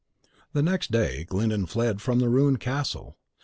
The 0.53 0.63
next 0.63 0.89
day 0.91 1.25
Glyndon 1.25 1.67
fled 1.67 2.01
from 2.01 2.17
the 2.17 2.27
ruined 2.27 2.59
castle. 2.59 3.19